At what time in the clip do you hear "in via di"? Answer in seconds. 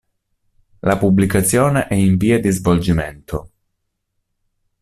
1.93-2.49